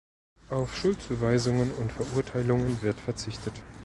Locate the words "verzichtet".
2.99-3.53